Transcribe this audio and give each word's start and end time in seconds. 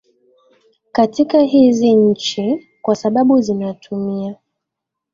katika 0.91 1.39
hizi 1.39 1.93
nchi 1.95 2.67
kwa 2.81 2.95
sababu 2.95 3.41
zinatumia 3.41 4.35